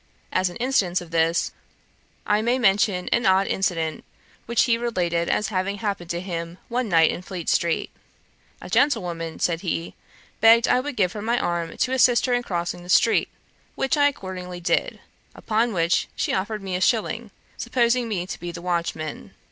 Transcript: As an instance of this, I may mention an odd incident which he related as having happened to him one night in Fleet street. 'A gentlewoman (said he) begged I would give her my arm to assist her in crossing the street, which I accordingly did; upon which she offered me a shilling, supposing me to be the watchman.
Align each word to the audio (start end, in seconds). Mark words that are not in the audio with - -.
As 0.33 0.49
an 0.49 0.55
instance 0.55 0.99
of 0.99 1.11
this, 1.11 1.51
I 2.25 2.41
may 2.41 2.57
mention 2.57 3.07
an 3.09 3.27
odd 3.27 3.45
incident 3.45 4.03
which 4.47 4.63
he 4.63 4.75
related 4.75 5.29
as 5.29 5.49
having 5.49 5.77
happened 5.77 6.09
to 6.09 6.19
him 6.19 6.57
one 6.69 6.89
night 6.89 7.11
in 7.11 7.21
Fleet 7.21 7.47
street. 7.47 7.91
'A 8.63 8.71
gentlewoman 8.71 9.37
(said 9.37 9.61
he) 9.61 9.93
begged 10.39 10.67
I 10.67 10.79
would 10.79 10.95
give 10.95 11.13
her 11.13 11.21
my 11.21 11.37
arm 11.37 11.77
to 11.77 11.91
assist 11.91 12.25
her 12.25 12.33
in 12.33 12.41
crossing 12.41 12.81
the 12.81 12.89
street, 12.89 13.29
which 13.75 13.95
I 13.95 14.07
accordingly 14.07 14.59
did; 14.59 15.01
upon 15.35 15.71
which 15.71 16.07
she 16.15 16.33
offered 16.33 16.63
me 16.63 16.75
a 16.75 16.81
shilling, 16.81 17.29
supposing 17.55 18.07
me 18.09 18.25
to 18.25 18.39
be 18.39 18.51
the 18.51 18.59
watchman. 18.59 19.35